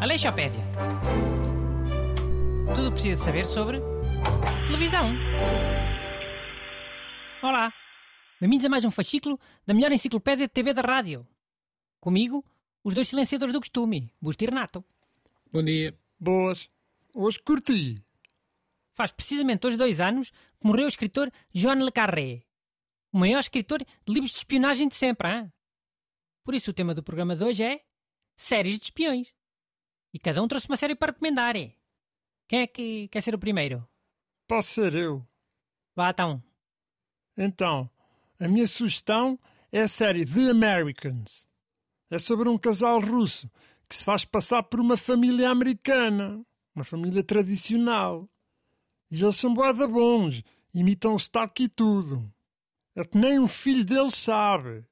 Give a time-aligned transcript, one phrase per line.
[0.00, 0.62] Aleixopédia.
[2.74, 3.80] Tudo o que precisa saber sobre
[4.66, 5.12] televisão.
[7.42, 7.72] Olá,
[8.40, 11.26] bem-vindos a mais um fascículo da melhor enciclopédia de TV da rádio.
[12.00, 12.44] Comigo,
[12.82, 14.84] os dois silenciadores do costume, Busto e Renato.
[15.52, 15.94] Bom dia.
[16.18, 16.70] Boas.
[17.12, 18.02] Hoje curti.
[18.94, 22.45] Faz precisamente hoje dois anos que morreu o escritor John Le Carré,
[23.12, 25.28] o maior escritor de livros de espionagem de sempre.
[25.28, 25.52] Hein?
[26.44, 27.80] Por isso o tema do programa de hoje é
[28.36, 29.34] séries de espiões.
[30.12, 31.56] E cada um trouxe uma série para recomendar.
[31.56, 31.74] É?
[32.48, 33.86] Quem é que quer ser o primeiro?
[34.46, 35.26] Posso ser eu.
[35.94, 36.42] Vá então.
[37.36, 37.90] Então,
[38.38, 39.38] a minha sugestão
[39.72, 41.48] é a série The Americans.
[42.10, 43.50] É sobre um casal russo
[43.88, 46.44] que se faz passar por uma família americana,
[46.74, 48.28] uma família tradicional.
[49.10, 50.42] E eles são boada bons,
[50.74, 52.32] imitam o sotaque e tudo.
[52.96, 54.82] É que nem o filho deles sabe.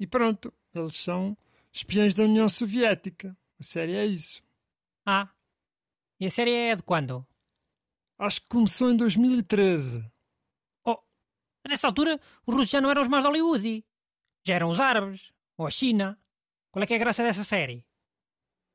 [0.00, 1.38] E pronto, eles são
[1.72, 3.36] espiões da União Soviética.
[3.60, 4.42] A série é isso.
[5.06, 5.30] Ah,
[6.18, 7.24] e a série é de quando?
[8.18, 10.04] Acho que começou em 2013.
[10.84, 10.98] Oh,
[11.68, 13.84] nessa altura os russos já não eram os mais de Hollywood.
[14.44, 16.18] Já eram os árabes, ou a China.
[16.72, 17.86] Qual é que é a graça dessa série?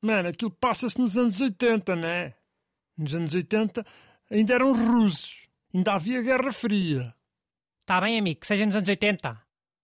[0.02, 2.36] Mano, aquilo passa-se nos anos 80, né?
[2.97, 3.86] Nos anos 80
[4.31, 5.49] ainda eram russos.
[5.73, 7.17] Ainda havia Guerra Fria.
[7.88, 9.41] Está bem, amigo, que seja nos anos 80.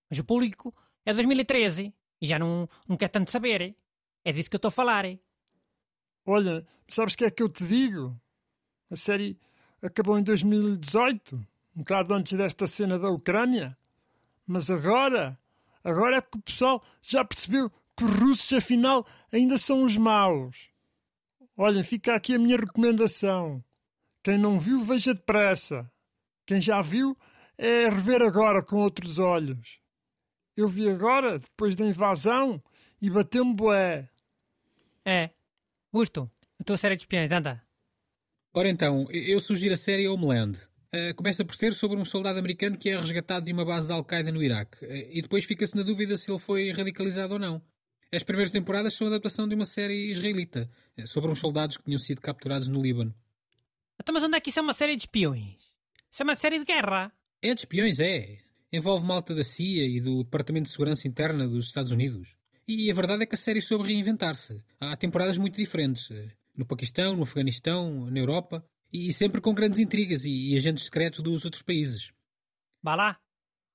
[0.10, 3.78] Mas o público é de 2013 e já não, não quer tanto saber.
[4.26, 5.06] É disso que eu estou a falar.
[6.26, 8.14] Olha, sabes o que é que eu te digo?
[8.92, 9.40] A série
[9.82, 11.46] acabou em 2018, um
[11.80, 13.78] bocado antes desta cena da Ucrânia.
[14.46, 15.40] Mas agora,
[15.82, 20.70] agora é que o pessoal já percebeu que os russos, afinal, ainda são os maus.
[21.56, 23.64] Olhem, fica aqui a minha recomendação.
[24.22, 25.90] Quem não viu, veja depressa.
[26.46, 27.18] Quem já viu,
[27.58, 29.80] é rever agora com outros olhos.
[30.56, 32.62] Eu vi agora, depois da invasão,
[33.02, 34.10] e bateu-me boé.
[35.06, 35.32] É.
[35.92, 37.62] Gusto, a tua série de espiões, anda.
[38.54, 40.60] Ora então, eu sugiro a série Homeland.
[40.94, 43.96] Uh, começa por ser sobre um soldado americano que é resgatado de uma base da
[43.96, 44.86] Al-Qaeda no Iraque.
[44.86, 47.60] Uh, e depois fica-se na dúvida se ele foi radicalizado ou não.
[48.14, 50.70] As primeiras temporadas são adaptação de uma série israelita,
[51.00, 53.14] uh, sobre uns soldados que tinham sido capturados no Líbano.
[54.00, 55.58] Então, mas onde é que isso é uma série de espiões?
[56.12, 57.12] Isso é uma série de guerra.
[57.44, 58.38] É de espiões, é.
[58.72, 62.38] Envolve malta da CIA e do Departamento de Segurança Interna dos Estados Unidos.
[62.66, 64.64] E a verdade é que a série soube reinventar-se.
[64.80, 66.10] Há temporadas muito diferentes.
[66.56, 68.66] No Paquistão, no Afeganistão, na Europa.
[68.94, 72.14] E sempre com grandes intrigas e, e agentes secretos dos outros países.
[72.82, 73.20] Vá lá.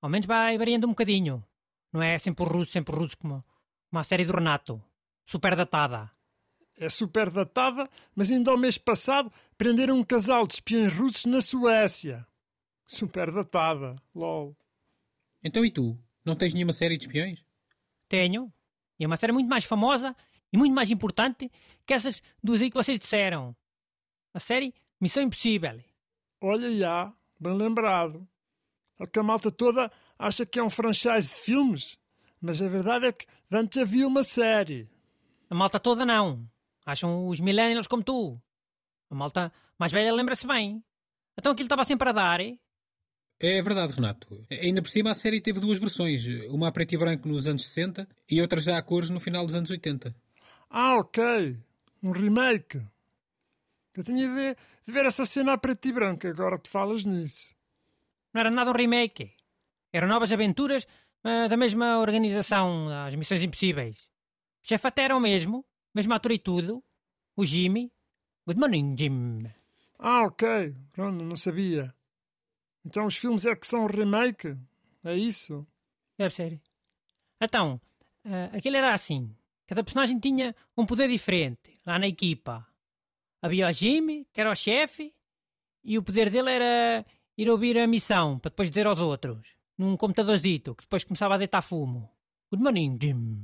[0.00, 1.44] Ao menos vai variando um bocadinho.
[1.92, 3.44] Não é sempre russo, sempre russo como
[3.92, 4.82] uma série do Renato.
[5.26, 6.10] Super datada.
[6.78, 7.86] É super datada,
[8.16, 12.26] mas ainda ao mês passado prenderam um casal de espiões russos na Suécia.
[12.88, 13.94] Super datada.
[14.14, 14.56] LOL.
[15.44, 15.96] Então e tu?
[16.24, 17.44] Não tens nenhuma série de espiões?
[18.08, 18.50] Tenho.
[18.98, 20.16] E é uma série muito mais famosa
[20.50, 21.52] e muito mais importante
[21.84, 23.54] que essas duas aí que vocês disseram.
[24.32, 25.78] A série Missão Impossível.
[26.40, 28.26] Olha, já, bem lembrado.
[28.98, 31.98] É que a malta toda acha que é um franchise de filmes,
[32.40, 34.88] mas a verdade é que antes havia uma série.
[35.50, 36.48] A malta toda não.
[36.86, 38.40] Acham os millennials como tu.
[39.10, 40.82] A malta mais velha lembra-se bem.
[41.36, 42.58] Então aquilo estava sempre a dar, hein?
[43.40, 44.44] É verdade, Renato.
[44.50, 47.66] Ainda por cima a série teve duas versões, uma a preto e branco nos anos
[47.66, 50.14] 60 e outra já a cores no final dos anos 80.
[50.68, 51.56] Ah, ok.
[52.02, 52.84] Um remake.
[53.94, 57.54] Eu tinha ideia de ver essa cena a preto e branco, agora que falas nisso.
[58.34, 59.32] Não era nada um remake.
[59.92, 60.84] Eram novas aventuras
[61.24, 64.08] uh, da mesma organização, das Missões Impossíveis.
[64.62, 66.82] O chefe até era o mesmo, mesmo ator e tudo.
[67.36, 67.92] O Jimmy.
[68.46, 69.50] Good morning, Jim.
[69.98, 70.74] Ah, ok.
[70.92, 71.94] Pronto, não sabia.
[72.88, 74.56] Então os filmes é que são remake?
[75.04, 75.66] É isso?
[76.16, 76.58] Deve ser.
[77.38, 77.78] Então,
[78.24, 79.36] uh, aquilo era assim.
[79.66, 82.66] Cada personagem tinha um poder diferente lá na equipa.
[83.42, 85.14] Havia o Jimmy, que era o chefe,
[85.84, 87.04] e o poder dele era
[87.36, 89.54] ir ouvir a missão para depois dizer aos outros.
[89.76, 92.10] Num computadorzito que depois começava a deitar fumo.
[92.50, 93.42] Good morning, Jim.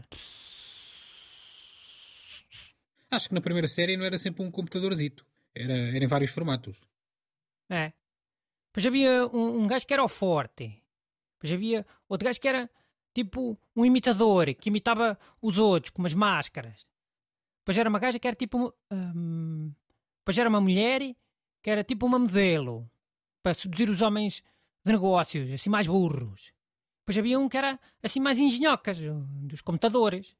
[3.11, 5.26] Acho que na primeira série não era sempre um computadorzito.
[5.55, 6.81] Era, era em vários formatos.
[7.69, 7.93] É.
[8.75, 10.82] Depois havia um, um gajo que era o forte.
[11.37, 12.69] Depois havia outro gajo que era
[13.15, 16.85] tipo um imitador, que imitava os outros com umas máscaras.
[17.61, 18.75] Depois era uma gaja que era tipo.
[18.91, 19.73] Um,
[20.19, 21.15] depois era uma mulher
[21.62, 22.91] que era tipo uma modelo
[23.43, 24.43] para seduzir os homens
[24.85, 26.53] de negócios, assim mais burros.
[27.03, 30.37] Depois havia um que era assim mais engenhocas, dos computadores.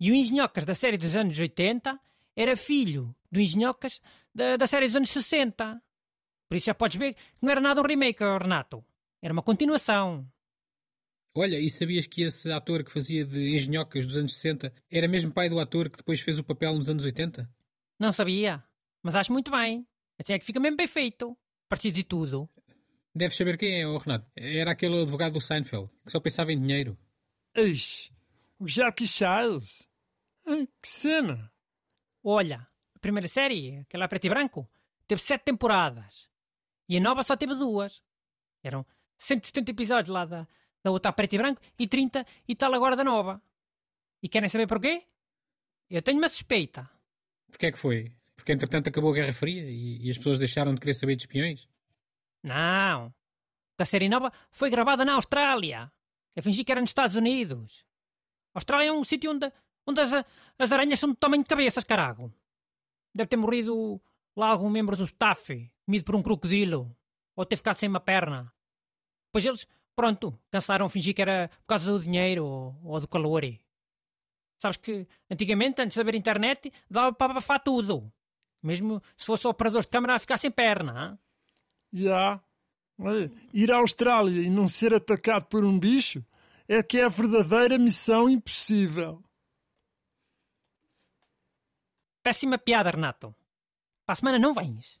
[0.00, 2.00] E o engenhocas da série dos anos 80
[2.34, 4.00] era filho do engenhocas
[4.34, 5.82] da, da série dos anos 60.
[6.48, 8.84] Por isso já podes ver que não era nada um remake, Renato.
[9.20, 10.26] Era uma continuação.
[11.34, 15.32] Olha, e sabias que esse ator que fazia de engenhocas dos anos 60 era mesmo
[15.32, 17.48] pai do ator que depois fez o papel nos anos 80?
[17.98, 18.64] Não sabia,
[19.02, 19.86] mas acho muito bem.
[20.18, 21.36] Assim é que fica mesmo bem feito.
[21.68, 22.48] Parecido de tudo.
[23.14, 24.28] Deves saber quem é, oh Renato.
[24.34, 26.96] Era aquele advogado do Seinfeld, que só pensava em dinheiro.
[27.54, 28.10] Eixe,
[28.58, 29.88] o Jackie Childs.
[30.46, 31.52] Ai, que cena!
[32.22, 34.68] Olha, a primeira série, aquela preto e branco,
[35.06, 36.28] teve sete temporadas.
[36.88, 38.02] E a nova só teve duas.
[38.62, 38.84] Eram
[39.18, 40.48] 170 episódios lá da,
[40.82, 43.42] da outra preto e branco e 30 e tal agora da nova.
[44.22, 45.06] E querem saber porquê?
[45.90, 46.88] Eu tenho uma suspeita.
[47.50, 48.12] Porquê é que foi?
[48.36, 51.22] Porque entretanto acabou a Guerra Fria e, e as pessoas deixaram de querer saber de
[51.22, 51.68] espiões?
[52.42, 53.14] Não.
[53.78, 55.90] A série nova foi gravada na Austrália.
[56.34, 57.84] Eu fingi que era nos Estados Unidos.
[58.54, 59.52] A Austrália é um sítio onde,
[59.86, 60.12] onde as,
[60.58, 62.32] as aranhas são do tamanho de cabeças, carago.
[63.14, 64.00] Deve ter morrido
[64.36, 66.94] lá algum membro do staff, comido por um crocodilo.
[67.34, 68.52] Ou ter ficado sem uma perna.
[69.32, 73.42] Pois eles, pronto, cancelaram fingir que era por causa do dinheiro ou, ou do calor.
[74.60, 78.12] Sabes que antigamente, antes de haver internet, dava para abafar tudo.
[78.62, 81.18] Mesmo se fosse operadores de câmara a ficar sem perna.
[81.90, 82.42] Já.
[83.00, 83.34] Yeah.
[83.54, 86.24] Ir à Austrália e não ser atacado por um bicho
[86.66, 89.22] é que é a verdadeira missão impossível.
[92.22, 93.34] Péssima piada, Renato.
[94.04, 95.00] Para a semana não vens.